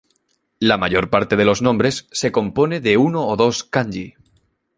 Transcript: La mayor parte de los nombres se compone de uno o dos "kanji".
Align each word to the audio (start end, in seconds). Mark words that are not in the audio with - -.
La 0.57 0.79
mayor 0.79 1.11
parte 1.11 1.35
de 1.35 1.45
los 1.45 1.61
nombres 1.61 2.07
se 2.11 2.31
compone 2.31 2.79
de 2.79 2.97
uno 2.97 3.27
o 3.27 3.35
dos 3.35 3.63
"kanji". 3.63 4.15